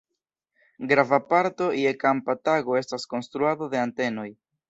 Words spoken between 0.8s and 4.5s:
Grava parto je kampa tago estas konstruado de antenoj.